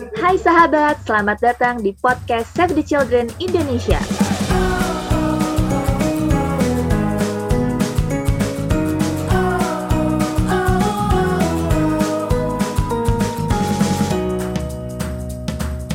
[0.00, 4.00] Hai sahabat, selamat datang di podcast Save the Children Indonesia.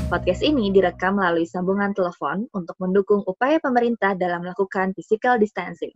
[0.06, 5.94] Podcast ini direkam melalui sambungan telepon untuk mendukung upaya pemerintah dalam melakukan physical distancing.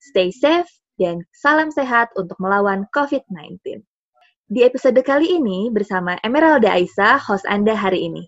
[0.00, 3.84] Stay safe dan salam sehat untuk melawan COVID-19.
[4.50, 8.26] Di episode kali ini bersama Emeralda Aisyah, host Anda hari ini.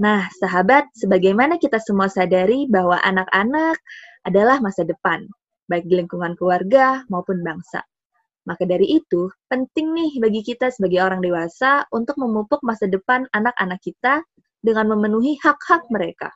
[0.00, 3.76] Nah, sahabat, sebagaimana kita semua sadari bahwa anak-anak
[4.24, 5.28] adalah masa depan,
[5.68, 7.84] baik di lingkungan keluarga maupun bangsa.
[8.48, 13.84] Maka dari itu, penting nih bagi kita sebagai orang dewasa untuk memupuk masa depan anak-anak
[13.84, 14.24] kita
[14.64, 16.32] dengan memenuhi hak-hak mereka.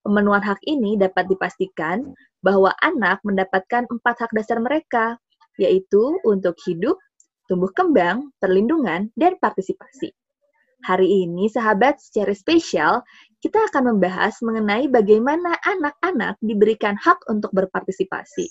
[0.00, 2.08] Pemenuhan hak ini dapat dipastikan
[2.40, 5.20] bahwa anak mendapatkan empat hak dasar mereka,
[5.60, 6.96] yaitu untuk hidup,
[7.46, 10.12] tumbuh kembang, perlindungan, dan partisipasi.
[10.84, 13.02] Hari ini, sahabat, secara spesial,
[13.42, 18.46] kita akan membahas mengenai bagaimana anak-anak diberikan hak untuk berpartisipasi.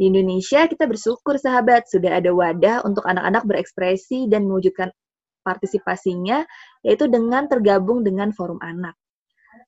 [0.00, 4.88] Di Indonesia, kita bersyukur, sahabat, sudah ada wadah untuk anak-anak berekspresi dan mewujudkan
[5.44, 6.44] partisipasinya,
[6.84, 8.96] yaitu dengan tergabung dengan forum anak.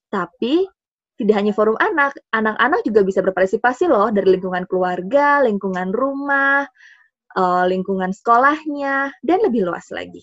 [0.08, 0.68] Tapi,
[1.20, 6.64] tidak hanya forum anak, anak-anak juga bisa berpartisipasi loh dari lingkungan keluarga, lingkungan rumah,
[7.36, 10.22] uh, lingkungan sekolahnya, dan lebih luas lagi.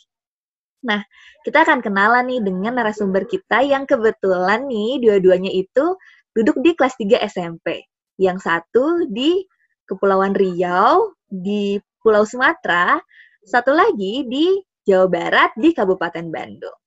[0.85, 1.03] Nah,
[1.43, 5.95] kita akan kenalan nih dengan narasumber kita yang kebetulan nih dua-duanya itu
[6.31, 7.83] duduk di kelas 3 SMP.
[8.15, 9.43] Yang satu di
[9.83, 12.95] Kepulauan Riau, di Pulau Sumatera,
[13.43, 16.77] satu lagi di Jawa Barat, di Kabupaten Bandung.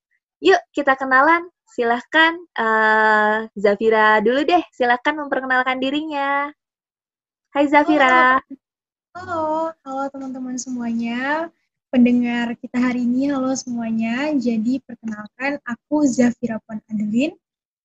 [0.41, 1.45] Yuk, kita kenalan.
[1.73, 4.61] Silahkan, uh, Zafira dulu deh.
[4.69, 6.51] Silahkan memperkenalkan dirinya.
[7.53, 8.37] Hai Zafira.
[8.41, 8.62] Halo.
[9.13, 11.45] Halo, halo teman-teman semuanya.
[11.93, 14.33] Pendengar kita hari ini, halo semuanya.
[14.33, 17.29] Jadi perkenalkan, aku Zafira Puan Adelin.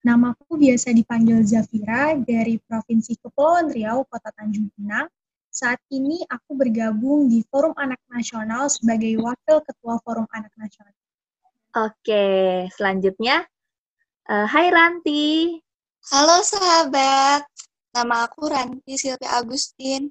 [0.01, 5.12] Namaku biasa dipanggil Zafira dari Provinsi Kepulauan Riau, Kota Tanjung Pinang.
[5.53, 10.97] Saat ini aku bergabung di Forum Anak Nasional sebagai Wakil Ketua Forum Anak Nasional.
[11.77, 12.25] Oke,
[12.72, 13.44] selanjutnya,
[14.33, 15.61] uh, Hai Ranti.
[16.09, 17.44] Halo sahabat,
[17.93, 20.09] nama aku Ranti Silvia Agustin.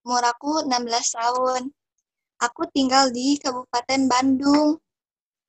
[0.00, 1.62] Umur aku 16 tahun.
[2.40, 4.80] Aku tinggal di Kabupaten Bandung.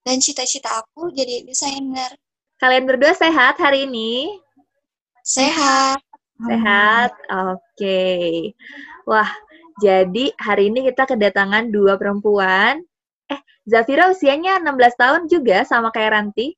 [0.03, 2.11] Dan cita-cita aku jadi desainer.
[2.59, 4.37] Kalian berdua sehat hari ini?
[5.23, 6.01] Sehat.
[6.41, 7.13] Sehat?
[7.29, 7.61] Oke.
[7.77, 8.31] Okay.
[9.05, 9.29] Wah,
[9.79, 12.81] jadi hari ini kita kedatangan dua perempuan.
[13.31, 16.53] Eh, Zafira usianya 16 tahun juga sama kayak Ranti?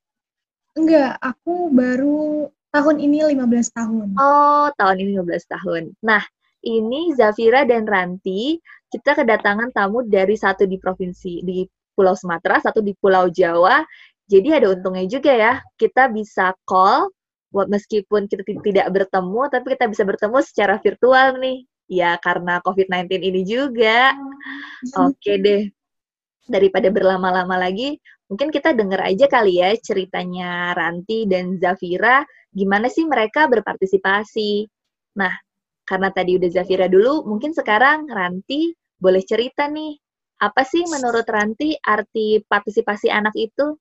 [0.74, 4.08] Enggak, aku baru tahun ini 15 tahun.
[4.18, 5.84] Oh, tahun ini 15 tahun.
[6.02, 6.26] Nah,
[6.64, 8.58] ini Zafira dan Ranti,
[8.88, 13.84] kita kedatangan tamu dari satu di provinsi di Pulau Sumatera, satu di Pulau Jawa.
[14.26, 17.12] Jadi ada untungnya juga ya, kita bisa call
[17.54, 21.68] buat meskipun kita tidak bertemu, tapi kita bisa bertemu secara virtual nih.
[21.92, 24.16] Ya, karena COVID-19 ini juga.
[24.98, 25.70] Oke deh.
[26.48, 28.00] Daripada berlama-lama lagi,
[28.32, 34.66] mungkin kita dengar aja kali ya ceritanya Ranti dan Zafira, gimana sih mereka berpartisipasi.
[35.20, 35.43] Nah,
[35.84, 40.00] karena tadi udah Zafira dulu, mungkin sekarang Ranti boleh cerita nih,
[40.40, 43.76] apa sih menurut Ranti arti partisipasi anak itu?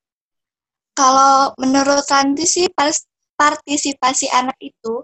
[0.92, 2.66] Kalau menurut Ranti sih
[3.38, 5.02] partisipasi anak itu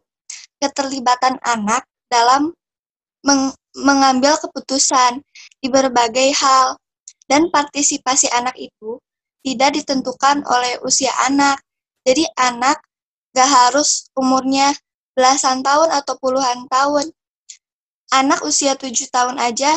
[0.58, 2.50] keterlibatan anak dalam
[3.22, 5.22] meng mengambil keputusan
[5.62, 6.74] di berbagai hal
[7.30, 8.98] dan partisipasi anak itu
[9.46, 11.62] tidak ditentukan oleh usia anak.
[12.02, 12.82] Jadi anak
[13.36, 14.74] gak harus umurnya
[15.18, 17.10] belasan tahun atau puluhan tahun.
[18.14, 19.74] Anak usia tujuh tahun aja,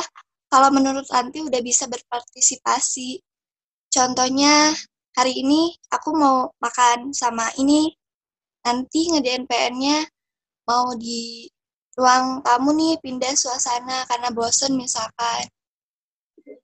[0.54, 3.18] kalau menurut Anti udah bisa berpartisipasi.
[3.90, 4.70] Contohnya,
[5.18, 7.90] hari ini aku mau makan sama ini,
[8.62, 10.06] nanti ngejain PN-nya
[10.70, 11.50] mau di
[11.98, 15.50] ruang tamu nih pindah suasana karena bosen misalkan.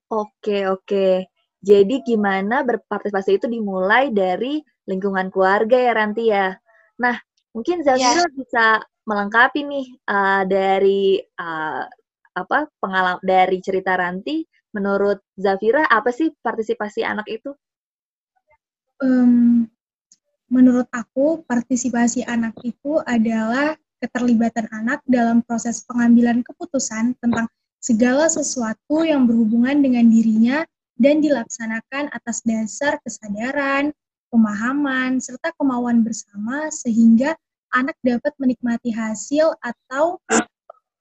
[0.07, 1.27] Oke, oke.
[1.59, 6.55] Jadi gimana berpartisipasi itu dimulai dari lingkungan keluarga ya Ranti ya.
[7.03, 7.26] Nah,
[7.57, 8.29] Mungkin Zafira ya.
[8.37, 8.65] bisa
[9.09, 11.89] melengkapi nih uh, dari uh,
[12.37, 14.45] apa pengalaman dari cerita Ranti.
[14.77, 17.49] Menurut Zafira apa sih partisipasi anak itu?
[19.01, 19.65] Um,
[20.53, 27.49] menurut aku partisipasi anak itu adalah keterlibatan anak dalam proses pengambilan keputusan tentang
[27.81, 30.61] segala sesuatu yang berhubungan dengan dirinya
[30.97, 33.89] dan dilaksanakan atas dasar kesadaran,
[34.29, 37.33] pemahaman, serta kemauan bersama sehingga
[37.75, 40.19] anak dapat menikmati hasil atau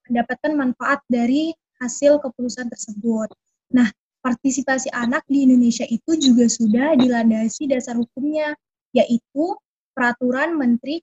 [0.06, 3.28] mendapatkan manfaat dari hasil keputusan tersebut.
[3.74, 3.90] Nah,
[4.22, 8.54] partisipasi anak di Indonesia itu juga sudah dilandasi dasar hukumnya,
[8.94, 9.54] yaitu
[9.96, 11.00] Peraturan Menteri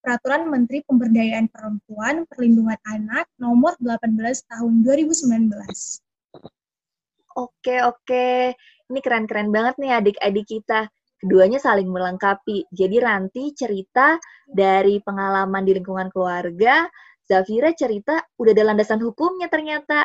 [0.00, 4.16] Peraturan Menteri Pemberdayaan Perempuan Perlindungan Anak Nomor 18
[4.48, 5.48] Tahun 2019.
[7.34, 8.52] Oke, oke.
[8.88, 10.88] Ini keren-keren banget nih adik-adik kita.
[11.18, 12.68] Keduanya saling melengkapi.
[12.74, 16.84] Jadi Ranti cerita dari pengalaman di lingkungan keluarga,
[17.24, 20.04] Zafira cerita udah ada landasan hukumnya ternyata.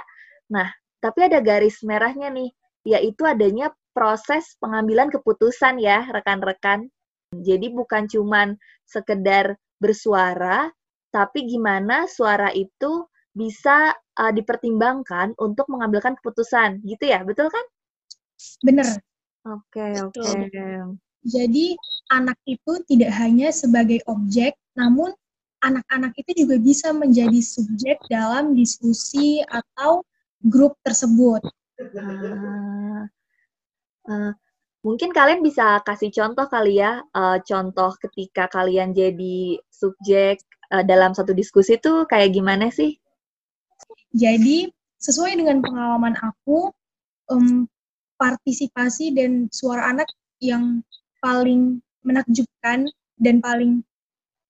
[0.56, 0.72] Nah,
[1.04, 2.50] tapi ada garis merahnya nih,
[2.88, 6.88] yaitu adanya proses pengambilan keputusan ya, rekan-rekan.
[7.36, 8.56] Jadi bukan cuman
[8.88, 10.72] sekedar bersuara,
[11.12, 17.66] tapi gimana suara itu bisa uh, dipertimbangkan untuk mengambilkan keputusan, gitu ya, betul kan?
[18.64, 18.88] Bener.
[19.48, 20.20] Oke, oke.
[20.20, 20.84] Okay.
[21.24, 21.76] Jadi
[22.12, 25.12] anak itu tidak hanya sebagai objek, namun
[25.60, 30.04] anak-anak itu juga bisa menjadi subjek dalam diskusi atau
[30.44, 31.44] grup tersebut.
[31.80, 33.04] Uh,
[34.08, 34.32] uh,
[34.84, 40.40] mungkin kalian bisa kasih contoh kali ya, uh, contoh ketika kalian jadi subjek
[40.72, 42.96] uh, dalam satu diskusi itu kayak gimana sih?
[44.16, 46.72] Jadi sesuai dengan pengalaman aku,
[47.32, 47.68] um,
[48.20, 50.12] partisipasi dan suara anak
[50.44, 50.84] yang
[51.24, 53.82] paling menakjubkan dan paling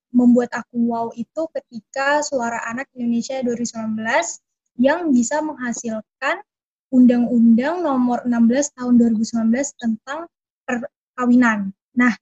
[0.10, 4.01] membuat aku wow itu ketika suara anak Indonesia 2019
[4.81, 6.42] yang bisa menghasilkan
[6.89, 10.25] Undang-Undang Nomor 16 Tahun 2019 tentang
[10.65, 11.69] perkawinan.
[11.94, 12.13] Nah,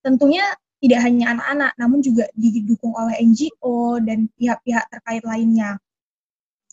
[0.00, 0.48] tentunya
[0.80, 5.76] tidak hanya anak-anak, namun juga didukung oleh NGO dan pihak-pihak terkait lainnya.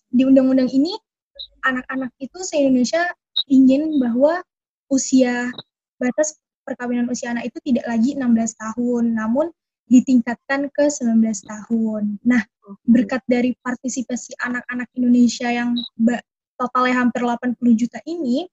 [0.07, 0.95] Di undang-undang ini,
[1.67, 3.03] anak-anak itu se-Indonesia
[3.47, 4.43] ingin bahwa
[4.91, 5.49] usia
[5.97, 9.51] batas perkawinan usia anak itu tidak lagi 16 tahun, namun
[9.91, 12.17] ditingkatkan ke 19 tahun.
[12.23, 12.43] Nah,
[12.87, 15.75] berkat dari partisipasi anak-anak Indonesia yang
[16.55, 18.47] totalnya hampir 80 juta ini,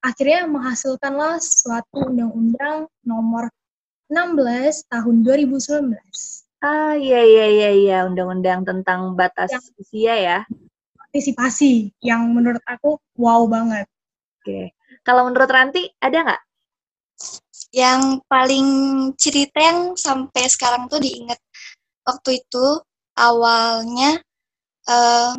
[0.00, 3.52] akhirnya menghasilkanlah suatu undang-undang nomor
[4.08, 5.94] 16 tahun 2019.
[6.60, 7.98] Ah, iya, iya, iya, iya.
[8.04, 10.38] Undang-undang tentang batas yang usia ya.
[10.96, 13.88] Partisipasi, yang menurut aku wow banget.
[14.50, 14.74] Oke.
[15.06, 16.42] Kalau menurut Ranti, ada nggak
[17.70, 18.68] yang paling
[19.14, 21.38] cerita yang sampai sekarang tuh diingat
[22.02, 22.66] waktu itu
[23.14, 24.18] awalnya
[24.90, 25.32] uh,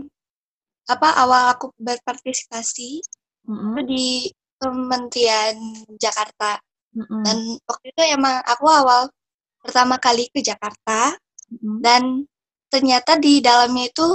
[0.87, 3.03] apa awal aku berpartisipasi
[3.47, 3.83] mm-hmm.
[3.83, 5.55] di Kementerian
[5.99, 6.55] Jakarta
[6.95, 7.21] mm-hmm.
[7.27, 7.37] dan
[7.67, 9.11] waktu itu emang aku awal
[9.59, 11.11] pertama kali ke Jakarta
[11.51, 11.77] mm-hmm.
[11.83, 12.23] dan
[12.71, 14.07] ternyata di dalamnya itu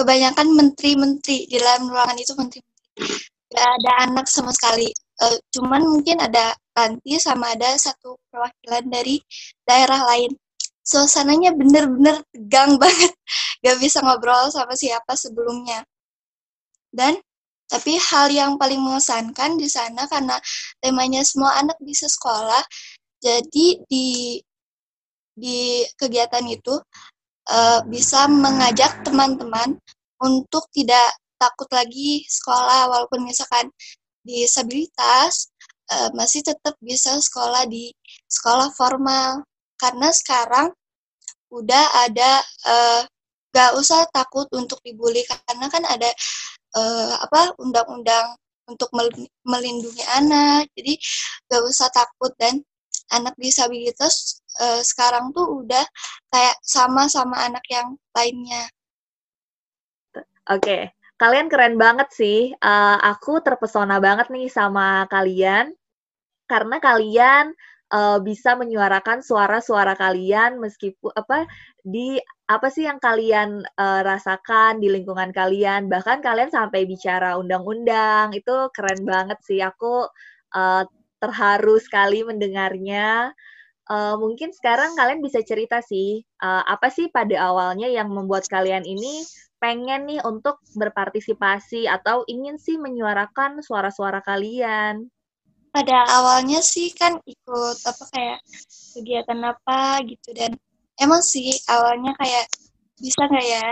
[0.00, 4.88] kebanyakan menteri-menteri di dalam ruangan itu menteri-menteri gak ada anak sama sekali.
[5.20, 9.20] Uh, cuman mungkin ada Ranti sama ada satu perwakilan dari
[9.68, 10.32] daerah lain.
[10.80, 13.12] Suasananya bener-bener tegang banget.
[13.60, 15.84] Gak bisa ngobrol sama siapa sebelumnya.
[16.88, 17.20] Dan
[17.70, 20.34] tapi hal yang paling mengesankan di sana karena
[20.82, 22.58] temanya semua anak bisa sekolah
[23.22, 24.42] jadi di
[25.38, 26.74] di kegiatan itu
[27.46, 29.78] uh, bisa mengajak teman-teman
[30.18, 33.72] untuk tidak takut lagi sekolah walaupun misalkan
[34.20, 35.48] disabilitas
[35.88, 37.88] uh, masih tetap bisa sekolah di
[38.28, 39.40] sekolah formal.
[39.80, 40.68] Karena sekarang
[41.48, 43.02] udah ada uh,
[43.50, 46.12] gak usah takut untuk dibully karena kan ada
[46.76, 48.36] uh, apa undang-undang
[48.68, 48.92] untuk
[49.48, 50.68] melindungi anak.
[50.76, 51.00] Jadi
[51.48, 52.36] gak usah takut.
[52.36, 52.60] Dan
[53.10, 55.82] anak disabilitas uh, sekarang tuh udah
[56.28, 58.68] kayak sama sama anak yang lainnya.
[60.50, 62.56] Oke, okay kalian keren banget sih.
[62.64, 65.76] Uh, aku terpesona banget nih sama kalian
[66.48, 67.52] karena kalian
[67.92, 71.44] uh, bisa menyuarakan suara-suara kalian meskipun apa
[71.84, 75.92] di apa sih yang kalian uh, rasakan di lingkungan kalian.
[75.92, 79.60] Bahkan kalian sampai bicara undang-undang itu keren banget sih.
[79.60, 80.08] Aku
[80.56, 80.82] uh,
[81.20, 83.36] terharu sekali mendengarnya.
[83.90, 88.86] Uh, mungkin sekarang kalian bisa cerita sih, uh, apa sih pada awalnya yang membuat kalian
[88.86, 89.26] ini
[89.58, 95.10] pengen nih untuk berpartisipasi atau ingin sih menyuarakan suara-suara kalian?
[95.74, 98.38] Pada awalnya sih kan ikut apa kayak
[98.94, 100.38] kegiatan apa gitu.
[100.38, 100.54] Dan
[101.02, 102.46] emang sih awalnya kayak
[102.94, 103.70] bisa nggak ya?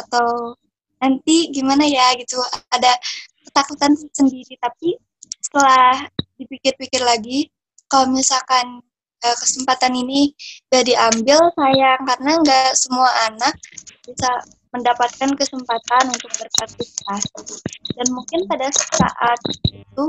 [0.00, 0.56] Atau
[0.96, 2.40] nanti gimana ya gitu
[2.72, 2.96] ada
[3.44, 4.56] ketakutan sendiri.
[4.56, 4.96] Tapi
[5.44, 6.08] setelah
[6.40, 7.52] dipikir-pikir lagi
[7.92, 8.80] kalau misalkan
[9.22, 10.34] eh, kesempatan ini
[10.68, 13.54] gak diambil sayang karena nggak semua anak
[14.02, 14.30] bisa
[14.72, 17.60] mendapatkan kesempatan untuk berpartisipasi.
[17.92, 20.04] Dan mungkin pada saat itu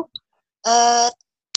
[0.63, 1.11] uh,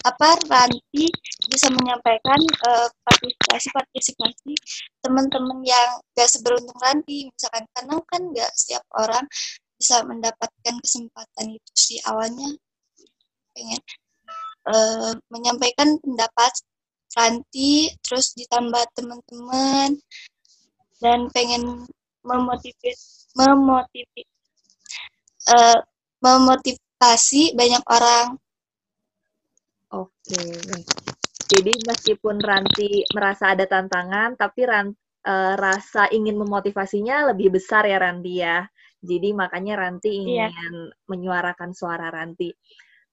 [0.06, 1.10] apa Ranti
[1.50, 4.54] bisa menyampaikan uh, partisipasi partisipasi
[5.02, 7.30] teman-teman yang gak seberuntung Ranti.
[7.30, 9.24] Misalkan karena kan gak setiap orang
[9.78, 12.48] bisa mendapatkan kesempatan itu sih awalnya
[13.52, 13.80] pengen
[14.68, 16.52] uh, menyampaikan pendapat
[17.14, 19.94] Ranti terus ditambah teman-teman
[20.98, 21.86] dan pengen
[22.26, 24.22] memotivasi memotivasi
[25.52, 25.78] uh,
[26.24, 28.26] memotivasi banyak orang.
[29.92, 30.42] Oke.
[31.46, 34.98] Jadi meskipun Ranti merasa ada tantangan, tapi Ranti,
[35.30, 38.66] uh, rasa ingin memotivasinya lebih besar ya Ranti ya.
[38.98, 40.50] Jadi makanya Ranti iya.
[40.50, 40.90] ingin yeah.
[41.06, 42.50] menyuarakan suara Ranti.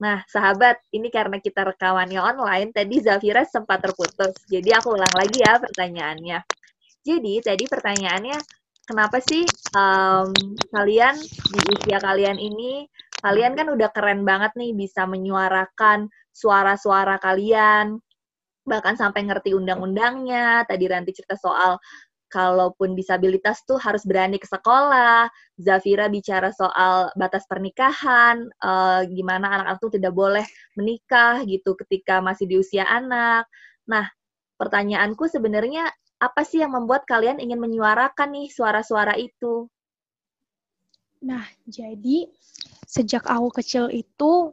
[0.04, 4.36] Nah, sahabat, ini karena kita rekamannya online, tadi Zafira sempat terputus.
[4.52, 6.44] Jadi aku ulang lagi ya pertanyaannya.
[7.08, 8.36] Jadi tadi pertanyaannya,
[8.84, 10.28] kenapa sih um,
[10.76, 12.84] kalian di usia kalian ini,
[13.24, 17.96] kalian kan udah keren banget nih bisa menyuarakan suara-suara kalian,
[18.68, 20.68] bahkan sampai ngerti undang-undangnya.
[20.68, 21.80] Tadi Ranti cerita soal
[22.34, 25.30] kalaupun disabilitas tuh harus berani ke sekolah.
[25.62, 32.50] Zafira bicara soal batas pernikahan, uh, gimana anak-anak tuh tidak boleh menikah gitu ketika masih
[32.50, 33.46] di usia anak.
[33.86, 34.10] Nah,
[34.58, 39.70] pertanyaanku sebenarnya apa sih yang membuat kalian ingin menyuarakan nih suara-suara itu?
[41.22, 42.28] Nah, jadi
[42.90, 44.52] sejak aku kecil itu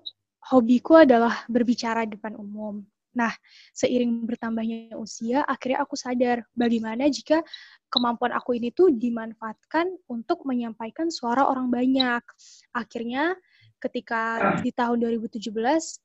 [0.52, 2.84] hobiku adalah berbicara di depan umum.
[3.20, 3.36] Nah,
[3.76, 7.44] seiring bertambahnya usia, akhirnya aku sadar bagaimana jika
[7.92, 12.24] kemampuan aku ini tuh dimanfaatkan untuk menyampaikan suara orang banyak.
[12.72, 13.36] Akhirnya,
[13.76, 15.52] ketika di tahun 2017,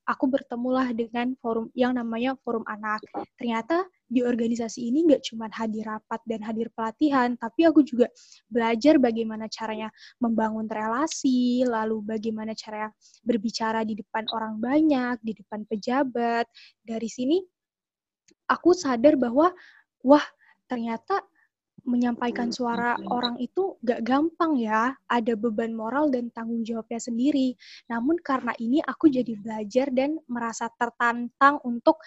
[0.03, 2.99] aku bertemulah dengan forum yang namanya Forum Anak.
[3.39, 8.05] Ternyata di organisasi ini nggak cuma hadir rapat dan hadir pelatihan, tapi aku juga
[8.47, 9.89] belajar bagaimana caranya
[10.21, 12.93] membangun relasi, lalu bagaimana cara
[13.25, 16.45] berbicara di depan orang banyak, di depan pejabat.
[16.85, 17.41] Dari sini
[18.45, 19.49] aku sadar bahwa
[20.05, 20.25] wah
[20.69, 21.25] ternyata
[21.85, 27.53] menyampaikan suara orang itu gak gampang ya, ada beban moral dan tanggung jawabnya sendiri.
[27.93, 32.01] Namun karena ini aku jadi belajar dan merasa tertantang untuk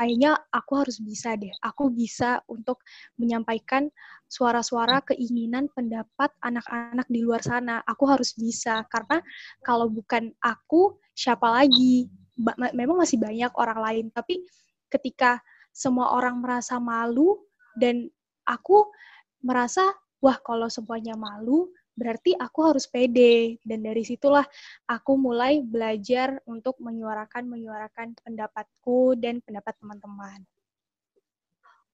[0.00, 1.52] kayaknya aku harus bisa deh.
[1.60, 2.80] Aku bisa untuk
[3.20, 3.92] menyampaikan
[4.32, 7.84] suara-suara keinginan pendapat anak-anak di luar sana.
[7.84, 9.20] Aku harus bisa karena
[9.60, 12.08] kalau bukan aku, siapa lagi?
[12.72, 14.40] Memang masih banyak orang lain, tapi
[14.88, 17.36] ketika semua orang merasa malu
[17.76, 18.08] dan
[18.48, 18.88] aku
[19.44, 19.84] merasa
[20.24, 24.46] wah kalau semuanya malu berarti aku harus pede dan dari situlah
[24.88, 30.40] aku mulai belajar untuk menyuarakan menyuarakan pendapatku dan pendapat teman-teman.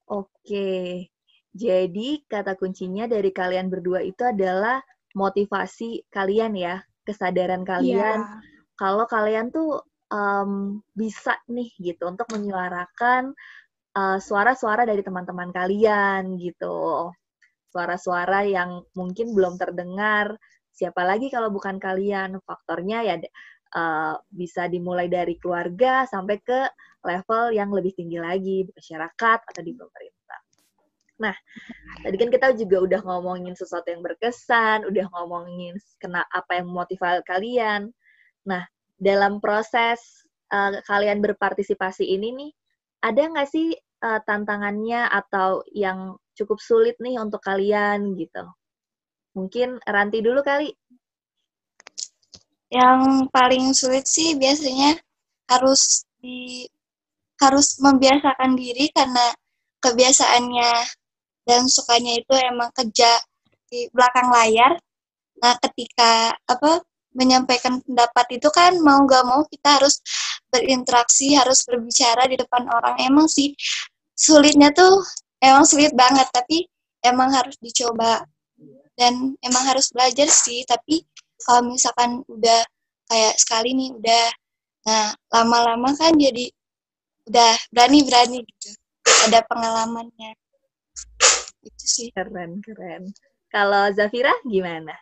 [0.06, 1.10] Oke.
[1.56, 4.78] Jadi kata kuncinya dari kalian berdua itu adalah
[5.16, 8.42] motivasi kalian ya, kesadaran kalian yeah.
[8.74, 13.30] kalau kalian tuh um, bisa nih gitu untuk menyuarakan
[13.94, 17.14] uh, suara-suara uh, dari teman-teman kalian gitu
[17.76, 20.40] suara-suara yang mungkin belum terdengar.
[20.72, 22.40] Siapa lagi kalau bukan kalian?
[22.40, 23.20] Faktornya ya
[23.76, 26.72] uh, bisa dimulai dari keluarga sampai ke
[27.04, 30.40] level yang lebih tinggi lagi di masyarakat atau di pemerintah.
[31.16, 31.36] Nah,
[32.04, 37.24] tadi kan kita juga udah ngomongin sesuatu yang berkesan, udah ngomongin kena apa yang memotivasi
[37.24, 37.92] kalian.
[38.48, 38.64] Nah,
[39.00, 42.50] dalam proses uh, kalian berpartisipasi ini nih,
[43.00, 43.72] ada nggak sih
[44.04, 48.44] uh, tantangannya atau yang cukup sulit nih untuk kalian gitu?
[49.32, 50.70] Mungkin Ranti dulu kali.
[52.68, 54.98] Yang paling sulit sih biasanya
[55.48, 56.66] harus di
[57.36, 59.32] harus membiasakan diri karena
[59.80, 60.72] kebiasaannya
[61.46, 63.20] dan sukanya itu emang kerja
[63.70, 64.72] di belakang layar.
[65.36, 66.80] Nah, ketika apa
[67.16, 70.00] menyampaikan pendapat itu kan mau gak mau kita harus
[70.52, 72.96] berinteraksi, harus berbicara di depan orang.
[73.00, 73.52] Emang sih
[74.16, 75.04] sulitnya tuh
[75.42, 76.66] emang sulit banget tapi
[77.04, 78.24] emang harus dicoba.
[78.96, 81.04] Dan emang harus belajar sih tapi
[81.44, 82.64] kalau misalkan udah
[83.06, 84.26] kayak sekali nih udah
[84.86, 86.48] nah lama-lama kan jadi
[87.26, 88.70] udah berani-berani gitu
[89.26, 90.32] ada pengalamannya.
[91.66, 92.08] Itu sih.
[92.14, 93.10] Keren keren.
[93.50, 94.94] Kalau Zafira gimana?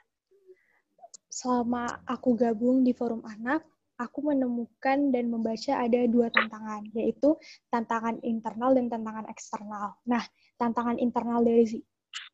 [1.28, 3.66] Selama aku gabung di forum anak
[3.98, 7.38] aku menemukan dan membaca ada dua tantangan, yaitu
[7.70, 9.94] tantangan internal dan tantangan eksternal.
[10.06, 10.22] Nah,
[10.58, 11.82] tantangan internal dari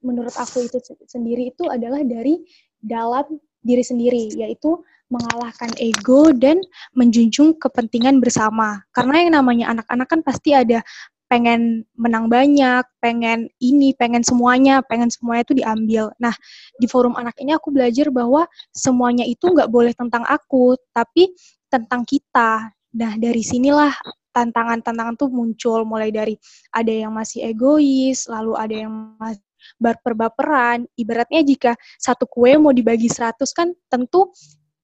[0.05, 2.40] menurut aku itu sendiri itu adalah dari
[2.81, 6.62] dalam diri sendiri, yaitu mengalahkan ego dan
[6.95, 8.81] menjunjung kepentingan bersama.
[8.95, 10.81] Karena yang namanya anak-anak kan pasti ada
[11.30, 16.10] pengen menang banyak, pengen ini, pengen semuanya, pengen semuanya itu diambil.
[16.18, 16.34] Nah,
[16.75, 21.30] di forum anak ini aku belajar bahwa semuanya itu nggak boleh tentang aku, tapi
[21.70, 22.75] tentang kita.
[22.99, 23.94] Nah, dari sinilah
[24.34, 26.34] tantangan-tantangan tuh muncul, mulai dari
[26.75, 29.42] ada yang masih egois, lalu ada yang masih
[29.78, 30.90] berperbaperan.
[30.99, 31.72] Ibaratnya jika
[32.02, 34.34] satu kue mau dibagi 100 kan tentu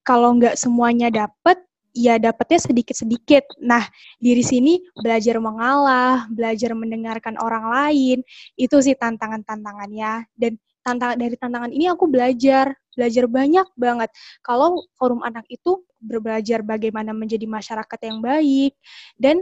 [0.07, 1.59] kalau nggak semuanya dapat,
[1.97, 3.57] ya dapatnya sedikit-sedikit.
[3.65, 3.81] Nah,
[4.21, 8.19] diri sini belajar mengalah, belajar mendengarkan orang lain,
[8.61, 10.29] itu sih tantangan-tantangannya.
[10.37, 14.11] Dan tantangan dari tantangan ini aku belajar, belajar banyak banget.
[14.45, 18.77] Kalau forum anak itu berbelajar bagaimana menjadi masyarakat yang baik
[19.17, 19.41] dan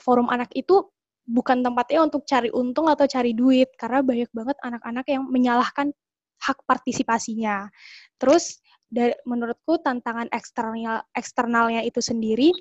[0.00, 0.88] forum anak itu
[1.28, 5.92] bukan tempatnya untuk cari untung atau cari duit karena banyak banget anak-anak yang menyalahkan
[6.40, 7.68] hak partisipasinya.
[8.16, 8.58] Terus
[8.88, 12.52] dari, menurutku tantangan eksternal eksternalnya itu sendiri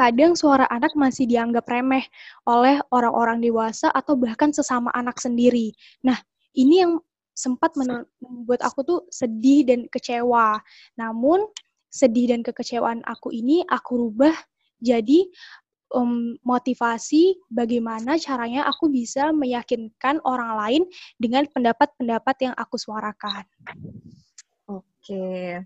[0.00, 2.08] kadang suara anak masih dianggap remeh
[2.48, 5.76] oleh orang-orang dewasa atau bahkan sesama anak sendiri.
[6.00, 6.16] Nah,
[6.56, 6.96] ini yang
[7.36, 10.56] sempat membuat aku tuh sedih dan kecewa.
[10.96, 11.44] Namun,
[11.92, 14.32] sedih dan kekecewaan aku ini aku rubah
[14.80, 15.28] jadi
[15.92, 20.82] um, motivasi bagaimana caranya aku bisa meyakinkan orang lain
[21.20, 23.44] dengan pendapat-pendapat yang aku suarakan.
[25.00, 25.64] Oke.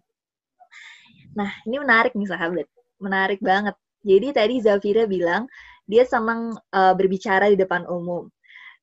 [1.34, 2.70] Nah, ini menarik nih sahabat.
[3.02, 3.74] Menarik banget.
[4.06, 5.50] Jadi tadi Zafira bilang
[5.90, 8.30] dia senang uh, berbicara di depan umum.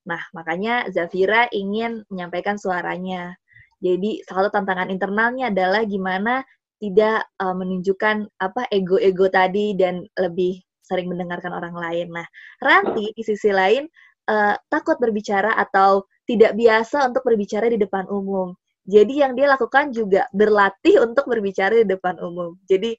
[0.04, 3.32] Nah, makanya Zafira ingin menyampaikan suaranya.
[3.80, 6.44] Jadi salah satu tantangan internalnya adalah gimana
[6.76, 12.12] tidak uh, menunjukkan apa ego-ego tadi dan lebih sering mendengarkan orang lain.
[12.12, 12.28] Nah,
[12.60, 13.88] Ranti di sisi lain
[14.28, 18.52] uh, takut berbicara atau tidak biasa untuk berbicara di depan umum.
[18.82, 22.58] Jadi yang dia lakukan juga berlatih untuk berbicara di depan umum.
[22.66, 22.98] Jadi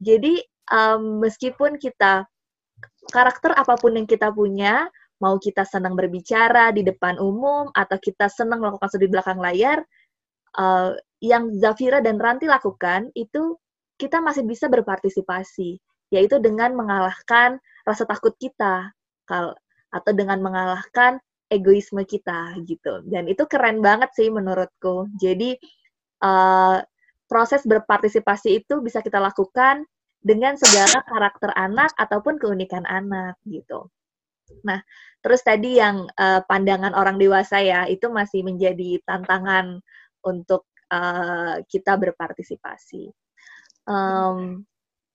[0.00, 0.40] jadi
[0.72, 2.24] um, meskipun kita
[3.12, 8.30] karakter apa pun yang kita punya, mau kita senang berbicara di depan umum atau kita
[8.30, 9.82] senang melakukan sesuatu di belakang layar,
[10.56, 13.58] uh, yang Zafira dan Ranti lakukan itu
[13.98, 15.82] kita masih bisa berpartisipasi,
[16.14, 18.94] yaitu dengan mengalahkan rasa takut kita,
[19.28, 21.18] atau dengan mengalahkan
[21.48, 23.04] egoisme kita gitu.
[23.08, 25.08] Dan itu keren banget sih menurutku.
[25.16, 25.56] Jadi
[26.22, 26.80] uh,
[27.28, 29.84] proses berpartisipasi itu bisa kita lakukan
[30.18, 33.88] dengan segala karakter anak ataupun keunikan anak gitu.
[34.64, 34.80] Nah,
[35.20, 39.80] terus tadi yang uh, pandangan orang dewasa ya itu masih menjadi tantangan
[40.24, 43.12] untuk uh, kita berpartisipasi.
[43.88, 44.64] Um,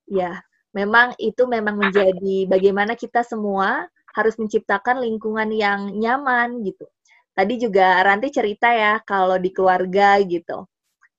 [0.10, 0.42] ya,
[0.74, 6.86] memang itu memang menjadi bagaimana kita semua harus menciptakan lingkungan yang nyaman gitu.
[7.34, 10.70] Tadi juga Ranti cerita ya kalau di keluarga gitu.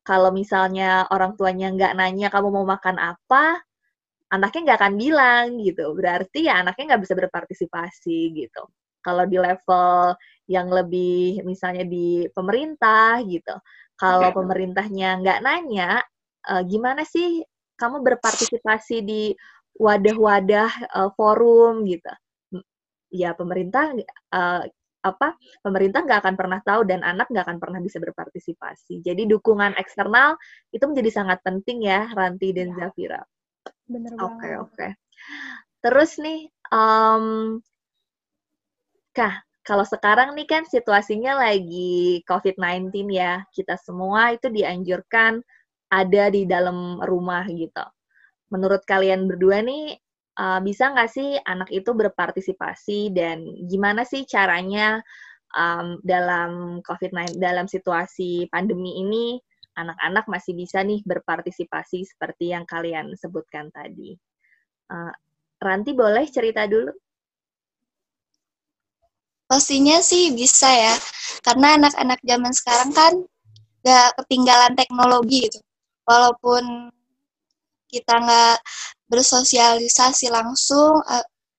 [0.07, 3.59] Kalau misalnya orang tuanya nggak nanya kamu mau makan apa,
[4.31, 5.91] anaknya nggak akan bilang gitu.
[5.97, 8.63] Berarti ya anaknya nggak bisa berpartisipasi gitu.
[9.03, 10.15] Kalau di level
[10.49, 13.53] yang lebih misalnya di pemerintah gitu,
[13.99, 16.03] kalau pemerintahnya nggak nanya,
[16.47, 17.43] uh, gimana sih
[17.75, 19.23] kamu berpartisipasi di
[19.79, 22.11] wadah-wadah uh, forum gitu?
[23.15, 23.95] Ya pemerintah
[24.35, 24.67] uh,
[25.05, 29.05] apa pemerintah nggak akan pernah tahu dan anak nggak akan pernah bisa berpartisipasi.
[29.05, 30.35] Jadi dukungan eksternal
[30.73, 32.89] itu menjadi sangat penting ya Ranti dan ya.
[32.89, 33.21] Zafira.
[33.87, 34.25] Bener banget.
[34.25, 34.75] Oke okay, oke.
[34.75, 34.91] Okay.
[35.85, 36.41] Terus nih,
[36.73, 37.61] um,
[39.13, 45.45] kah kalau sekarang nih kan situasinya lagi COVID-19 ya, kita semua itu dianjurkan
[45.93, 47.85] ada di dalam rumah gitu.
[48.49, 49.97] Menurut kalian berdua nih,
[50.39, 55.03] uh, bisa nggak sih anak itu berpartisipasi dan gimana sih caranya
[55.55, 59.39] um, dalam COVID-19 dalam situasi pandemi ini
[59.75, 64.15] anak-anak masih bisa nih berpartisipasi seperti yang kalian sebutkan tadi.
[64.87, 65.11] Uh,
[65.59, 66.93] Ranti boleh cerita dulu?
[69.45, 70.95] Pastinya sih bisa ya,
[71.45, 73.13] karena anak-anak zaman sekarang kan
[73.85, 75.61] gak ketinggalan teknologi gitu.
[76.05, 76.94] Walaupun
[77.95, 78.59] kita nggak
[79.07, 80.99] bersosialisasi langsung,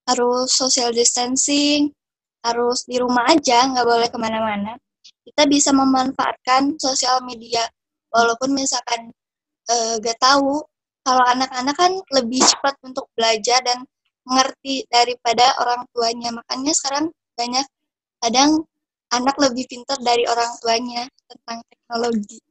[0.05, 1.89] harus social distancing,
[2.45, 4.77] harus di rumah aja, nggak boleh ke mana-mana.
[5.25, 7.65] Kita bisa memanfaatkan sosial media,
[8.13, 9.09] walaupun misalkan
[9.69, 10.61] uh, nggak tahu,
[11.05, 13.85] kalau anak-anak kan lebih cepat untuk belajar dan
[14.25, 16.33] mengerti daripada orang tuanya.
[16.33, 17.65] Makanya sekarang banyak
[18.21, 18.65] kadang
[19.13, 22.41] anak lebih pintar dari orang tuanya tentang teknologi.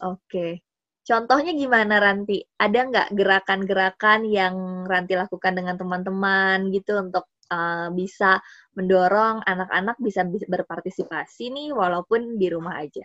[0.00, 0.62] Oke.
[1.10, 2.38] Contohnya gimana Ranti?
[2.54, 8.38] Ada nggak gerakan-gerakan yang Ranti lakukan dengan teman-teman gitu untuk uh, bisa
[8.78, 13.02] mendorong anak-anak bisa berpartisipasi nih walaupun di rumah aja?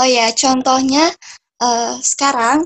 [0.00, 1.12] Oh ya, contohnya
[1.60, 2.64] uh, sekarang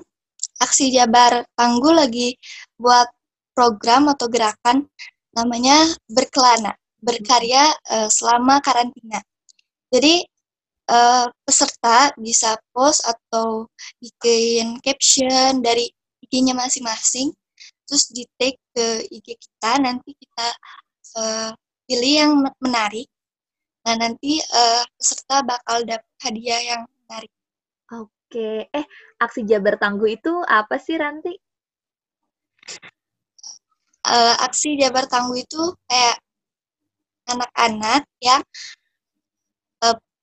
[0.62, 2.38] Aksi Jabar Panggul lagi
[2.78, 3.10] buat
[3.58, 4.86] program atau gerakan
[5.34, 9.18] namanya berkelana, berkarya uh, selama karantina.
[9.90, 10.22] Jadi
[10.88, 13.68] uh, peserta bisa post atau
[14.00, 15.88] bikin caption dari
[16.24, 17.32] IG-nya masing-masing,
[17.88, 20.48] terus di tag ke IG kita, nanti kita
[21.20, 21.50] uh,
[21.88, 23.08] pilih yang menarik.
[23.88, 27.32] Nah, nanti uh, peserta bakal dapat hadiah yang menarik.
[27.88, 31.32] Oke, eh aksi Jabar Tangguh itu apa sih Ranti?
[34.04, 36.20] Uh, aksi Jabar Tangguh itu kayak
[37.28, 38.44] anak-anak yang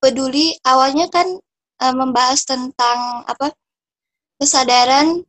[0.06, 1.26] peduli awalnya kan
[1.82, 3.50] uh, membahas tentang apa
[4.38, 5.26] kesadaran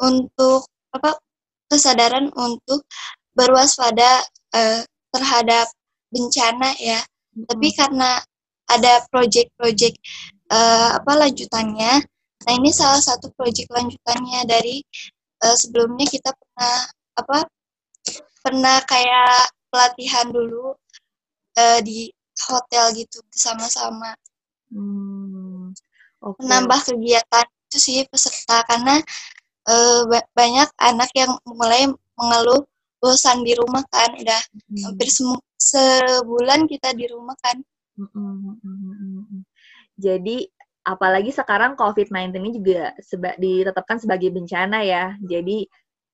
[0.00, 0.64] untuk
[0.96, 1.20] apa
[1.68, 2.88] kesadaran untuk
[3.36, 4.24] berwaspada
[4.56, 4.80] uh,
[5.12, 5.68] terhadap
[6.08, 7.04] bencana ya.
[7.04, 7.44] Hmm.
[7.44, 8.24] Tapi karena
[8.72, 10.00] ada project-project
[10.48, 12.00] uh, apa lanjutannya.
[12.48, 14.80] Nah ini salah satu project lanjutannya dari
[15.44, 16.88] uh, sebelumnya kita pernah
[17.20, 17.38] apa
[18.40, 20.72] pernah kayak pelatihan dulu
[21.60, 22.08] uh, di
[22.44, 24.12] hotel gitu bersama-sama.
[24.68, 25.72] Hmm,
[26.20, 26.40] okay.
[26.44, 29.00] Menambah kegiatan itu sih peserta karena
[29.66, 30.02] uh,
[30.34, 32.62] banyak anak yang mulai mengeluh
[33.00, 34.40] bosan di rumah kan udah
[34.72, 34.82] hmm.
[34.88, 35.08] hampir
[35.56, 37.60] sebulan kita di rumah kan.
[37.96, 39.42] Hmm, hmm, hmm
[39.96, 40.44] jadi
[40.84, 45.16] apalagi sekarang COVID-19 ini juga seba ditetapkan sebagai bencana ya.
[45.24, 45.64] Jadi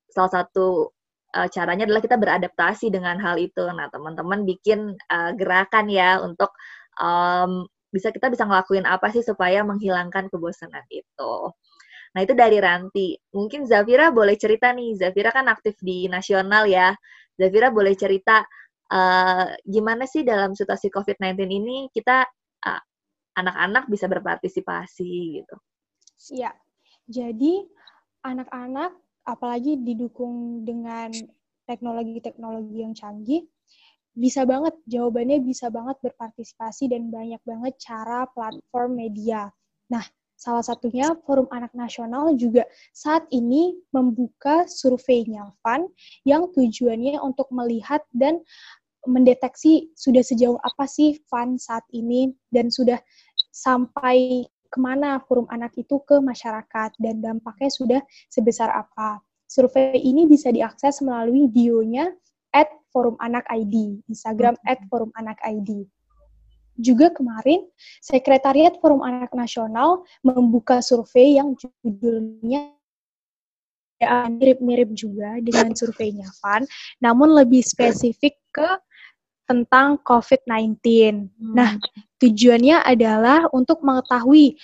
[0.09, 0.95] salah satu
[1.37, 3.65] uh, caranya adalah kita beradaptasi dengan hal itu.
[3.73, 6.53] Nah, teman-teman bikin uh, gerakan ya untuk
[7.01, 11.35] um, bisa kita bisa ngelakuin apa sih supaya menghilangkan kebosanan itu.
[12.13, 13.17] Nah, itu dari Ranti.
[13.33, 14.97] Mungkin Zafira boleh cerita nih.
[14.97, 16.93] Zafira kan aktif di nasional ya.
[17.37, 18.45] Zafira boleh cerita
[18.93, 22.29] uh, gimana sih dalam situasi COVID-19 ini kita
[22.69, 22.83] uh,
[23.41, 25.57] anak-anak bisa berpartisipasi gitu.
[26.37, 26.53] Iya.
[27.09, 27.65] Jadi
[28.23, 31.11] anak-anak apalagi didukung dengan
[31.67, 33.47] teknologi-teknologi yang canggih
[34.13, 39.49] bisa banget jawabannya bisa banget berpartisipasi dan banyak banget cara platform media.
[39.89, 40.05] Nah,
[40.37, 45.89] salah satunya Forum Anak Nasional juga saat ini membuka surveinya FAN
[46.29, 48.45] yang tujuannya untuk melihat dan
[49.09, 53.01] mendeteksi sudah sejauh apa sih fun saat ini dan sudah
[53.51, 58.01] sampai ke mana forum anak itu ke masyarakat dan dampaknya sudah
[58.33, 59.21] sebesar apa.
[59.45, 62.09] Survei ini bisa diakses melalui bionya
[62.57, 65.85] at forum anak ID, Instagram at forum anak ID.
[66.81, 67.69] Juga kemarin,
[68.01, 72.73] Sekretariat Forum Anak Nasional membuka survei yang judulnya
[74.33, 76.65] mirip-mirip juga dengan surveinya Van,
[76.99, 78.67] namun lebih spesifik ke
[79.47, 80.79] tentang COVID-19.
[80.79, 81.55] Hmm.
[81.55, 81.71] Nah,
[82.23, 84.57] tujuannya adalah untuk mengetahui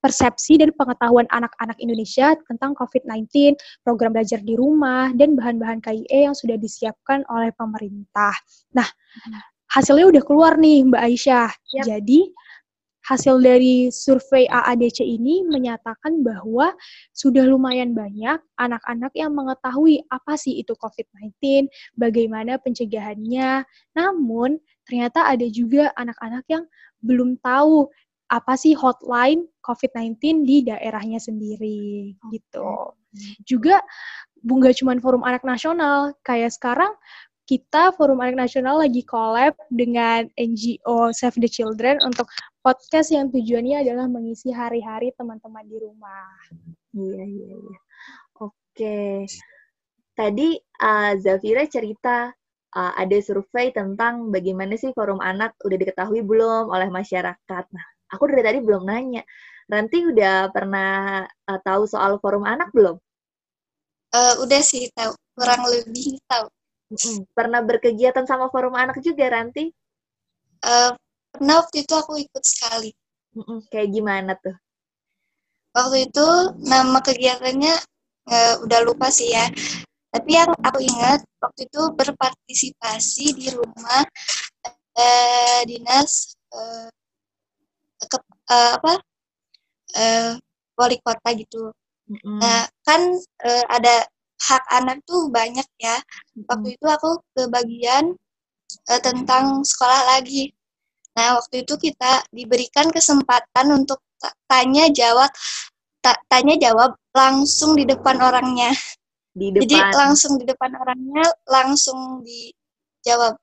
[0.00, 6.36] persepsi dan pengetahuan anak-anak Indonesia tentang COVID-19, program belajar di rumah, dan bahan-bahan KIE yang
[6.36, 8.32] sudah disiapkan oleh pemerintah.
[8.72, 9.38] Nah, hmm.
[9.72, 11.50] hasilnya udah keluar nih, Mbak Aisyah.
[11.80, 11.84] Yep.
[11.84, 12.20] Jadi,
[13.02, 16.70] hasil dari survei AADC ini menyatakan bahwa
[17.10, 21.66] sudah lumayan banyak anak-anak yang mengetahui apa sih itu COVID-19,
[21.98, 23.66] bagaimana pencegahannya.
[23.98, 26.64] Namun, ternyata ada juga anak-anak yang
[27.02, 27.90] belum tahu
[28.32, 32.96] apa sih hotline COVID-19 di daerahnya sendiri gitu.
[33.44, 33.84] Juga
[34.42, 36.90] nggak cuma forum anak nasional, kayak sekarang
[37.42, 42.30] kita Forum Anak Nasional lagi collab dengan NGO Save the Children untuk
[42.62, 46.30] podcast yang tujuannya adalah mengisi hari-hari teman-teman di rumah.
[46.94, 47.78] Iya, iya, iya.
[48.38, 49.26] Oke.
[50.14, 52.30] Tadi uh, Zafira cerita
[52.78, 57.64] uh, ada survei tentang bagaimana sih forum anak udah diketahui belum oleh masyarakat.
[57.74, 59.26] Nah, aku dari tadi belum nanya.
[59.66, 63.00] Ranti udah pernah uh, tahu soal forum anak belum?
[64.12, 66.46] Uh, udah sih tahu, kurang lebih tahu.
[67.32, 69.72] Pernah berkegiatan sama forum anak juga, Ranti?
[70.62, 70.92] Uh,
[71.32, 72.92] pernah waktu itu aku ikut sekali.
[73.32, 73.64] Mm-mm.
[73.72, 74.56] Kayak gimana tuh?
[75.72, 76.26] Waktu itu
[76.68, 77.74] nama kegiatannya
[78.28, 79.48] uh, udah lupa sih ya.
[80.12, 84.04] Tapi yang aku ingat waktu itu berpartisipasi di rumah
[84.92, 86.92] uh, dinas uh,
[87.96, 88.16] ke,
[88.52, 88.94] uh, apa
[89.96, 90.32] uh,
[90.76, 91.72] wali kota gitu.
[92.12, 92.38] Mm-hmm.
[92.44, 93.00] Nah kan
[93.48, 94.04] uh, ada
[94.42, 95.96] hak anak tuh banyak ya.
[96.48, 98.14] Waktu itu aku ke bagian
[98.90, 100.50] uh, tentang sekolah lagi.
[101.12, 104.00] Nah, waktu itu kita diberikan kesempatan untuk
[104.48, 105.28] tanya jawab
[106.02, 108.74] ta tanya jawab langsung di depan orangnya.
[109.32, 109.62] Di depan.
[109.62, 113.38] Jadi langsung di depan orangnya langsung dijawab.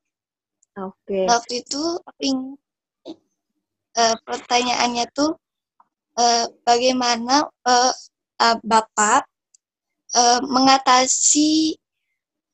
[0.79, 0.95] Oke.
[1.07, 1.25] Okay.
[1.27, 2.57] Waktu itu aku ingin
[3.95, 5.35] uh, pertanyaannya tuh
[6.19, 7.93] uh, bagaimana uh,
[8.43, 9.27] uh, Bapak
[10.15, 11.77] uh, mengatasi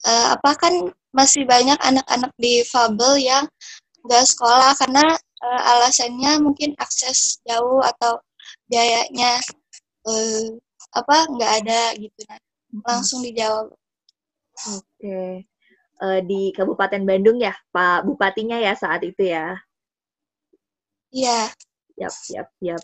[0.08, 0.74] uh, apa kan
[1.16, 3.46] masih banyak anak-anak difabel yang
[4.06, 5.06] nggak sekolah karena
[5.44, 8.20] uh, alasannya mungkin akses jauh atau
[8.68, 9.40] biayanya
[10.08, 10.46] uh,
[10.96, 12.20] apa nggak ada gitu.
[12.28, 12.40] Nah
[12.84, 13.72] langsung dijawab.
[14.76, 14.84] Oke.
[15.00, 15.32] Okay.
[16.04, 19.56] uh, di Kabupaten Bandung ya Pak Bupatinya ya saat itu ya?
[21.16, 21.52] Iya.
[21.96, 22.84] Yap, yap, yap.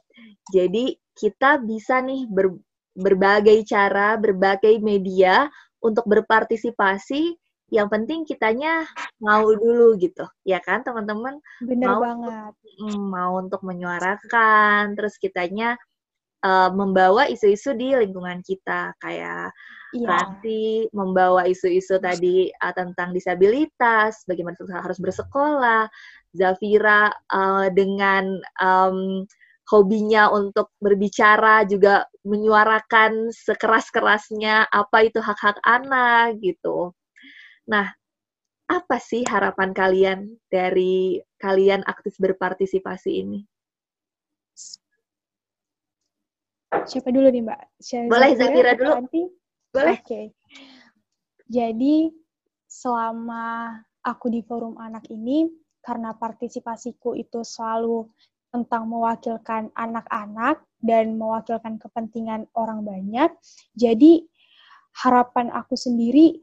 [0.55, 2.55] Jadi kita bisa nih ber,
[2.95, 5.47] berbagai cara, berbagai media
[5.79, 7.35] untuk berpartisipasi.
[7.71, 8.83] Yang penting kitanya
[9.23, 11.39] mau dulu gitu, ya kan teman-teman?
[11.63, 12.51] Bener mau banget.
[12.83, 15.79] Untuk, mau untuk menyuarakan, terus kitanya
[16.43, 19.55] uh, membawa isu-isu di lingkungan kita, kayak
[19.95, 20.03] iya.
[20.03, 25.87] Ranti membawa isu-isu tadi uh, tentang disabilitas, bagaimana harus bersekolah,
[26.35, 29.23] Zafira uh, dengan um,
[29.71, 36.93] hobinya untuk berbicara juga menyuarakan sekeras-kerasnya apa itu hak-hak anak gitu.
[37.65, 37.89] Nah,
[38.69, 43.39] apa sih harapan kalian dari kalian aktif berpartisipasi ini?
[46.71, 47.61] Siapa dulu nih, Mbak?
[47.83, 48.91] Siapa Boleh Zafira dulu.
[48.95, 49.21] Nanti?
[49.75, 49.95] Boleh.
[49.99, 50.07] Oke.
[50.07, 50.25] Okay.
[51.51, 52.07] Jadi
[52.63, 53.75] selama
[54.07, 55.51] aku di forum anak ini
[55.83, 58.07] karena partisipasiku itu selalu
[58.51, 63.31] tentang mewakilkan anak-anak dan mewakilkan kepentingan orang banyak.
[63.75, 64.27] Jadi
[65.03, 66.39] harapan aku sendiri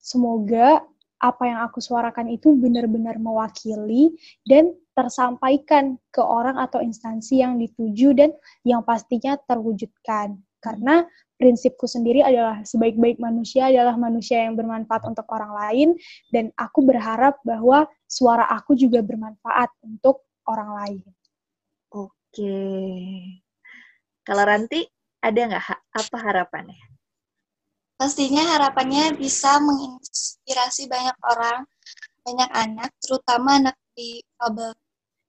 [0.00, 0.80] semoga
[1.20, 4.16] apa yang aku suarakan itu benar-benar mewakili
[4.48, 8.32] dan tersampaikan ke orang atau instansi yang dituju dan
[8.64, 10.40] yang pastinya terwujudkan.
[10.64, 11.04] Karena
[11.36, 15.88] prinsipku sendiri adalah sebaik-baik manusia adalah manusia yang bermanfaat untuk orang lain
[16.32, 21.04] dan aku berharap bahwa suara aku juga bermanfaat untuk orang lain.
[22.30, 22.46] Oke.
[24.22, 24.86] Kalau Ranti,
[25.18, 26.78] ada nggak ha apa harapannya?
[27.98, 31.66] Pastinya harapannya bisa menginspirasi banyak orang,
[32.22, 34.70] banyak anak, terutama anak di difabel.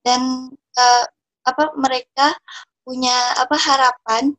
[0.06, 0.22] Dan
[0.78, 1.06] uh,
[1.42, 2.38] apa mereka
[2.86, 4.38] punya apa harapan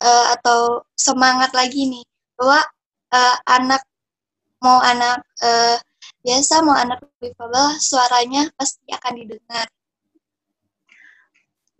[0.00, 2.04] uh, atau semangat lagi nih
[2.40, 2.64] bahwa
[3.12, 3.84] uh, anak
[4.64, 5.76] mau anak uh,
[6.24, 9.68] biasa mau anak difabel suaranya pasti akan didengar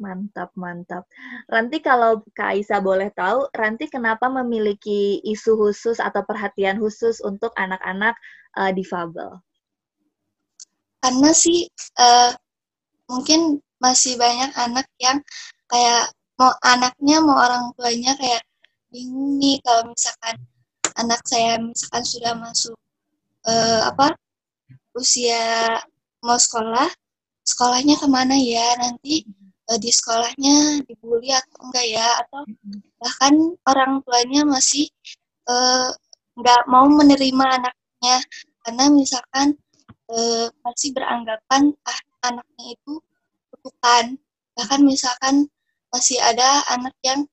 [0.01, 1.05] Mantap, mantap.
[1.45, 7.53] Ranti kalau Kak Aisyah boleh tahu, Ranti kenapa memiliki isu khusus atau perhatian khusus untuk
[7.61, 8.17] anak-anak
[8.57, 9.37] uh, difabel?
[11.05, 11.69] Karena sih
[12.01, 12.33] uh,
[13.13, 15.21] mungkin masih banyak anak yang
[15.69, 16.09] kayak
[16.41, 18.41] mau anaknya mau orang tuanya kayak
[18.89, 20.37] bingung nih kalau misalkan
[20.97, 22.77] anak saya misalkan sudah masuk
[23.49, 24.13] uh, apa
[24.97, 25.81] usia
[26.21, 26.89] mau sekolah
[27.45, 29.25] sekolahnya ke mana ya nanti
[29.71, 32.43] uh, di sekolahnya dibully atau enggak ya atau
[32.99, 33.35] bahkan
[33.71, 34.91] orang tuanya masih
[35.47, 35.95] uh,
[36.35, 38.17] nggak mau menerima anaknya.
[38.67, 39.57] Karena misalkan
[40.11, 42.93] uh, masih beranggapan ah anaknya itu
[43.55, 44.19] kutukan
[44.59, 45.49] bahkan misalkan
[45.95, 47.25] masih ada anak yang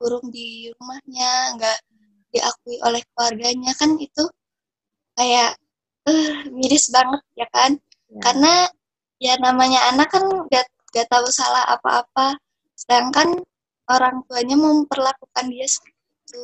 [0.00, 1.78] kurung di rumahnya nggak
[2.32, 3.70] diakui oleh keluarganya.
[3.76, 4.24] Kan itu
[5.14, 5.60] kayak
[6.08, 7.76] uh, miris banget ya kan?
[8.12, 8.20] Ya.
[8.28, 8.54] karena
[9.22, 12.36] ya namanya anak kan gak gak tahu salah apa-apa.
[12.76, 13.40] Sedangkan
[13.88, 16.42] orang tuanya memperlakukan dia seperti itu.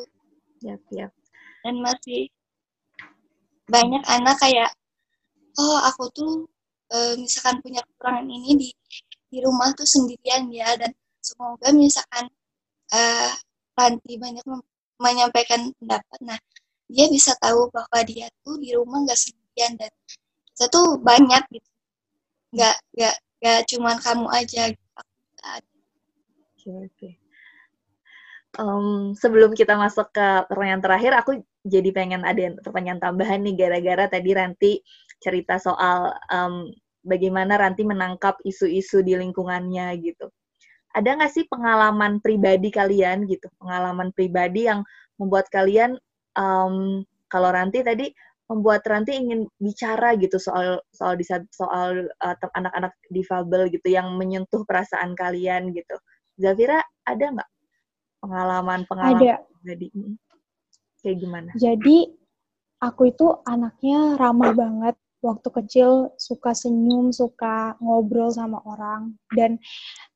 [0.58, 1.11] Yep, yep.
[1.62, 2.26] dan masih
[3.70, 4.70] banyak anak kayak
[5.61, 6.32] oh aku tuh
[6.90, 8.68] e, misalkan punya kekurangan ini di
[9.28, 10.90] di rumah tuh sendirian ya dan
[11.22, 12.26] semoga misalkan
[12.90, 13.00] e,
[13.78, 14.42] banyak
[14.98, 16.18] menyampaikan pendapat.
[16.26, 16.38] Nah
[16.90, 19.92] dia bisa tahu bahwa dia tuh di rumah nggak sendirian dan
[20.56, 21.70] kita tuh banyak gitu.
[22.56, 24.74] Nggak nggak ya cuman kamu aja
[26.68, 27.11] oke oke.
[28.59, 34.09] Um, sebelum kita masuk ke pertanyaan terakhir aku jadi pengen ada pertanyaan tambahan nih gara-gara
[34.09, 34.72] tadi Ranti
[35.20, 36.66] cerita soal um,
[37.05, 40.33] bagaimana Ranti menangkap isu-isu di lingkungannya gitu.
[40.96, 43.46] Ada nggak sih pengalaman pribadi kalian gitu?
[43.61, 44.83] Pengalaman pribadi yang
[45.20, 45.94] membuat kalian
[46.35, 48.11] um, kalau Ranti tadi
[48.48, 51.20] membuat Ranti ingin bicara gitu soal soal
[51.52, 55.96] soal uh, anak-anak difabel gitu yang menyentuh perasaan kalian gitu.
[56.40, 57.50] Zafira ada nggak
[58.24, 59.87] pengalaman pengalaman Jadi
[61.04, 61.50] kayak gimana?
[61.61, 62.08] Jadi
[62.80, 64.96] aku itu anaknya ramah banget.
[65.18, 69.18] Waktu kecil suka senyum, suka ngobrol sama orang.
[69.34, 69.58] Dan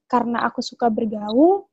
[0.06, 1.66] karena aku suka bergaul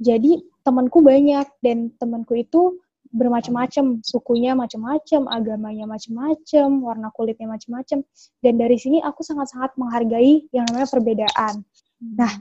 [0.00, 1.44] jadi temanku banyak.
[1.60, 2.82] Dan temanku itu
[3.14, 8.02] bermacam-macam, sukunya macam-macam, agamanya macam-macam, warna kulitnya macam-macam.
[8.42, 11.62] Dan dari sini aku sangat-sangat menghargai yang namanya perbedaan.
[12.02, 12.34] Nah,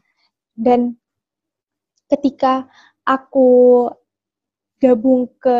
[0.57, 0.97] dan
[2.09, 2.65] ketika
[3.05, 3.89] aku
[4.81, 5.59] gabung ke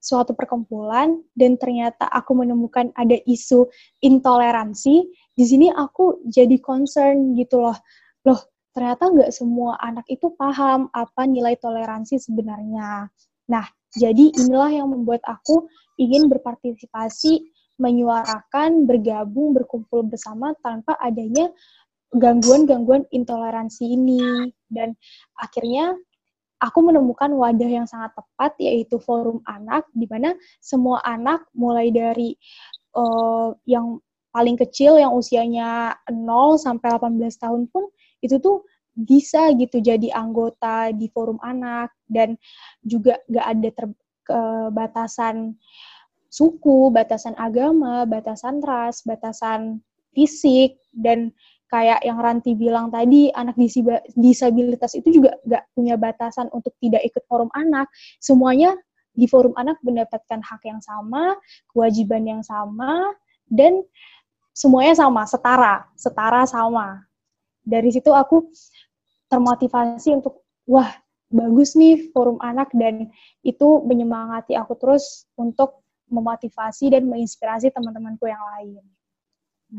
[0.00, 3.68] suatu perkumpulan dan ternyata aku menemukan ada isu
[4.00, 5.04] intoleransi,
[5.36, 7.76] di sini aku jadi concern gitu loh.
[8.24, 8.40] Loh,
[8.72, 13.12] ternyata nggak semua anak itu paham apa nilai toleransi sebenarnya.
[13.52, 15.68] Nah, jadi inilah yang membuat aku
[16.00, 17.44] ingin berpartisipasi,
[17.76, 21.52] menyuarakan, bergabung, berkumpul bersama tanpa adanya
[22.16, 24.48] gangguan-gangguan intoleransi ini.
[24.72, 24.96] Dan
[25.36, 25.92] akhirnya
[26.64, 32.32] aku menemukan wadah yang sangat tepat yaitu forum anak di mana semua anak mulai dari
[32.96, 34.00] uh, yang
[34.32, 37.92] paling kecil yang usianya 0 sampai 18 tahun pun
[38.24, 42.36] itu tuh bisa gitu jadi anggota di forum anak dan
[42.84, 43.86] juga gak ada ter,
[44.72, 45.56] batasan
[46.32, 49.84] suku, batasan agama, batasan ras, batasan
[50.16, 51.32] fisik dan
[51.72, 53.56] kayak yang Ranti bilang tadi anak
[54.16, 57.88] disabilitas itu juga gak punya batasan untuk tidak ikut forum anak.
[58.20, 58.76] Semuanya
[59.12, 61.36] di forum anak mendapatkan hak yang sama
[61.72, 63.12] kewajiban yang sama
[63.48, 63.84] dan
[64.56, 67.04] semuanya sama setara setara sama.
[67.62, 68.48] Dari situ aku
[69.32, 70.92] termotivasi untuk wah
[71.32, 73.08] bagus nih forum anak dan
[73.40, 75.80] itu menyemangati aku terus untuk
[76.12, 78.84] memotivasi dan menginspirasi teman-temanku yang lain.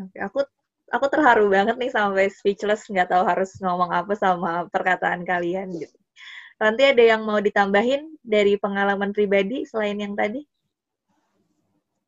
[0.01, 0.41] Oke, aku
[0.89, 5.93] aku terharu banget nih sampai speechless nggak tahu harus ngomong apa sama perkataan kalian gitu.
[6.57, 10.41] Nanti ada yang mau ditambahin dari pengalaman pribadi selain yang tadi?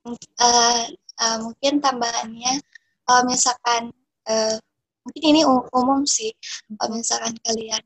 [0.06, 0.86] Uh,
[1.22, 2.62] uh, mungkin tambahannya,
[3.10, 3.90] uh, misalkan
[4.30, 4.58] uh,
[5.06, 6.34] mungkin ini umum sih
[6.82, 7.84] kalau misalkan kalian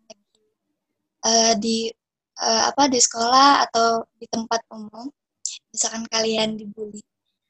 [1.28, 1.92] uh, di
[2.40, 5.12] uh, apa di sekolah atau di tempat umum
[5.76, 7.04] misalkan kalian dibully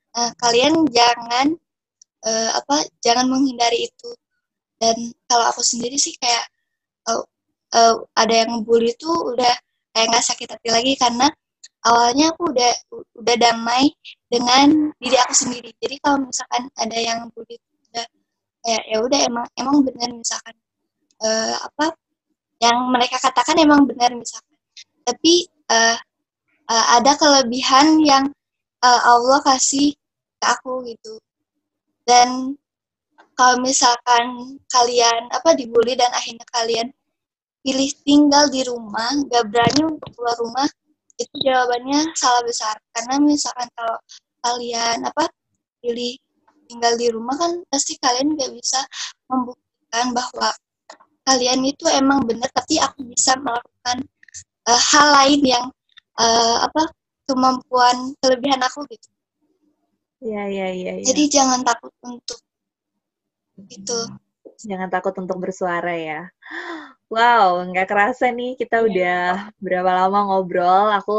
[0.10, 1.54] nah kalian jangan
[2.26, 4.10] uh, apa jangan menghindari itu.
[4.80, 6.48] Dan kalau aku sendiri sih kayak
[7.12, 7.24] uh,
[7.76, 9.54] uh, ada yang bully itu udah
[9.92, 11.28] kayak nggak sakit hati lagi karena
[11.84, 12.72] awalnya aku udah
[13.20, 13.92] udah damai
[14.32, 15.72] dengan diri aku sendiri.
[15.84, 17.60] Jadi kalau misalkan ada yang bully
[18.66, 20.56] kayak ya udah emang emang benar misalkan
[21.24, 21.96] uh, apa
[22.60, 24.56] yang mereka katakan emang benar misalkan.
[25.08, 25.98] Tapi uh,
[26.68, 28.26] uh, ada kelebihan yang
[28.84, 29.96] uh, Allah kasih
[30.40, 31.16] ke aku gitu.
[32.04, 32.60] Dan
[33.40, 36.88] kalau misalkan kalian apa dibully dan akhirnya kalian
[37.64, 40.68] pilih tinggal di rumah gak berani untuk keluar rumah
[41.16, 42.76] itu jawabannya salah besar.
[42.92, 43.96] Karena misalkan kalau
[44.44, 45.32] kalian apa
[45.80, 46.20] pilih
[46.70, 48.80] tinggal di rumah kan pasti kalian nggak bisa
[49.26, 50.54] membuktikan bahwa
[51.26, 54.06] kalian itu emang benar tapi aku bisa melakukan
[54.70, 55.66] uh, hal lain yang
[56.22, 56.94] uh, apa
[57.26, 59.10] kemampuan kelebihan aku gitu.
[60.22, 60.94] Iya iya iya.
[61.02, 61.06] Ya.
[61.10, 62.40] Jadi jangan takut untuk
[63.66, 64.00] itu.
[64.60, 66.22] Jangan takut untuk bersuara ya.
[67.10, 68.86] Wow, nggak kerasa nih kita iya.
[68.86, 69.20] udah
[69.58, 70.94] berapa lama ngobrol.
[71.02, 71.18] Aku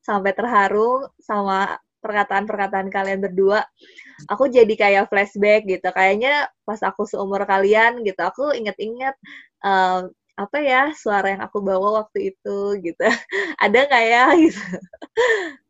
[0.00, 3.60] sampai terharu sama perkataan-perkataan kalian berdua
[4.28, 5.88] aku jadi kayak flashback gitu.
[5.92, 9.14] Kayaknya pas aku seumur kalian gitu aku inget-inget
[9.64, 13.04] um, apa ya suara yang aku bawa waktu itu gitu.
[13.64, 14.24] Ada nggak ya?
[14.40, 14.62] Gitu.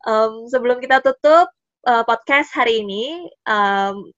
[0.07, 1.51] Um, sebelum kita tutup
[1.85, 4.09] uh, podcast hari ini um,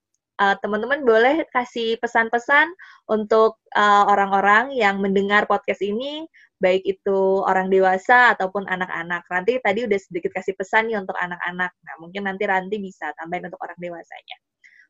[0.41, 2.71] uh, teman-teman boleh kasih pesan-pesan
[3.09, 3.59] untuk
[4.07, 6.25] orang-orang uh, yang mendengar podcast ini
[6.63, 9.27] baik itu orang dewasa ataupun anak-anak.
[9.27, 11.75] Nanti tadi udah sedikit kasih pesan nih untuk anak-anak.
[11.83, 14.37] Nah, mungkin nanti Ranti bisa tambahin untuk orang dewasanya.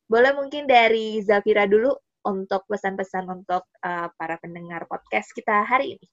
[0.05, 1.97] Boleh mungkin dari Zafira dulu
[2.29, 6.07] untuk pesan-pesan untuk uh, para pendengar podcast kita hari ini.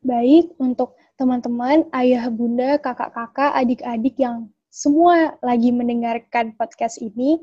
[0.00, 7.38] Baik, untuk teman-teman, ayah, bunda, kakak-kakak, adik-adik yang semua lagi mendengarkan podcast ini,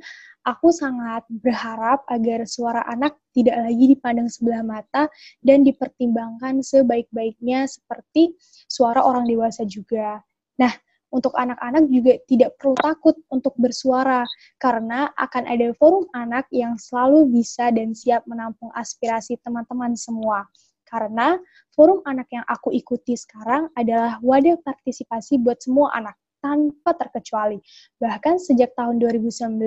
[0.45, 5.09] aku sangat berharap agar suara anak tidak lagi dipandang sebelah mata
[5.41, 8.37] dan dipertimbangkan sebaik-baiknya seperti
[8.69, 10.21] suara orang dewasa juga.
[10.61, 10.71] Nah,
[11.09, 14.27] untuk anak-anak juga tidak perlu takut untuk bersuara
[14.61, 20.45] karena akan ada forum anak yang selalu bisa dan siap menampung aspirasi teman-teman semua.
[20.85, 21.39] Karena
[21.73, 27.57] forum anak yang aku ikuti sekarang adalah wadah partisipasi buat semua anak tanpa terkecuali.
[27.97, 29.57] Bahkan sejak tahun 2019,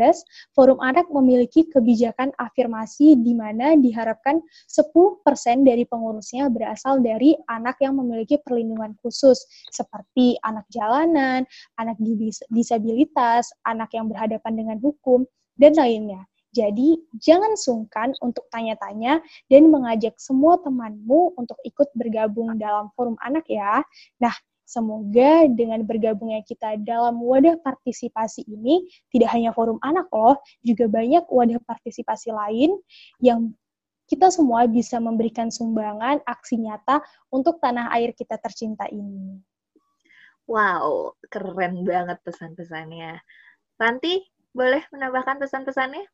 [0.54, 4.38] Forum Anak memiliki kebijakan afirmasi di mana diharapkan
[4.70, 9.42] 10% dari pengurusnya berasal dari anak yang memiliki perlindungan khusus,
[9.74, 11.42] seperti anak jalanan,
[11.82, 11.98] anak
[12.54, 15.26] disabilitas, anak yang berhadapan dengan hukum,
[15.58, 16.22] dan lainnya.
[16.48, 19.20] Jadi, jangan sungkan untuk tanya-tanya
[19.52, 23.84] dan mengajak semua temanmu untuk ikut bergabung dalam forum anak ya.
[24.16, 24.32] Nah,
[24.68, 31.24] Semoga dengan bergabungnya kita dalam wadah partisipasi ini, tidak hanya forum anak loh, juga banyak
[31.24, 32.76] wadah partisipasi lain
[33.24, 33.48] yang
[34.04, 37.00] kita semua bisa memberikan sumbangan aksi nyata
[37.32, 39.40] untuk tanah air kita tercinta ini.
[40.44, 43.24] Wow, keren banget pesan-pesannya.
[43.80, 44.20] Ranti,
[44.52, 46.04] boleh menambahkan pesan-pesannya?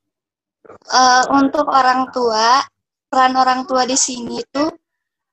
[0.95, 2.63] Uh, untuk orang tua,
[3.11, 4.65] peran orang tua di sini itu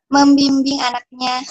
[0.09, 1.45] membimbing anaknya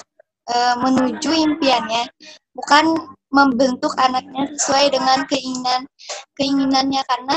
[0.50, 2.10] uh, menuju impiannya,
[2.58, 2.98] bukan
[3.30, 5.86] membentuk anaknya sesuai dengan keinginan
[6.34, 7.36] keinginannya karena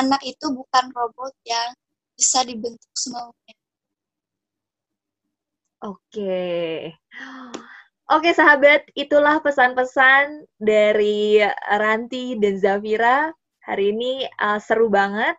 [0.00, 1.76] anak itu bukan robot yang
[2.16, 3.54] bisa dibentuk semaunya.
[5.84, 6.90] Oke.
[8.06, 13.34] Oke sahabat, itulah pesan-pesan dari Ranti dan Zafira.
[13.66, 15.36] Hari ini uh, seru banget.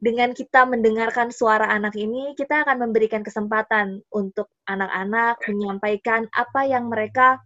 [0.00, 6.88] Dengan kita mendengarkan suara anak ini, kita akan memberikan kesempatan untuk anak-anak menyampaikan apa yang
[6.88, 7.36] mereka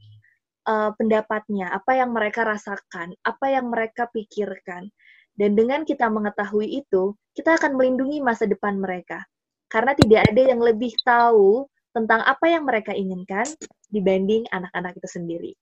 [0.70, 4.86] uh, pendapatnya, apa yang mereka rasakan, apa yang mereka pikirkan.
[5.34, 9.18] Dan dengan kita mengetahui itu, kita akan melindungi masa depan mereka.
[9.66, 13.46] Karena tidak ada yang lebih tahu tentang apa yang mereka inginkan
[13.90, 15.52] dibanding anak-anak itu sendiri.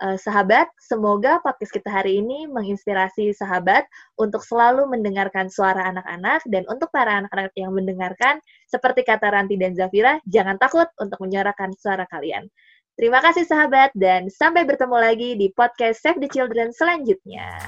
[0.00, 3.84] Uh, sahabat, semoga podcast kita hari ini menginspirasi sahabat
[4.16, 9.76] untuk selalu mendengarkan suara anak-anak dan untuk para anak-anak yang mendengarkan, seperti kata Ranti dan
[9.76, 12.48] Zafira, jangan takut untuk menyuarakan suara kalian.
[12.96, 17.60] Terima kasih sahabat dan sampai bertemu lagi di podcast Save the Children selanjutnya.